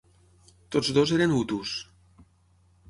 Tots 0.75 0.89
dos 0.97 1.13
eren 1.19 1.37
hutus. 1.39 1.77